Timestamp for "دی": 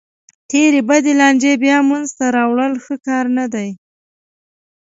3.53-3.69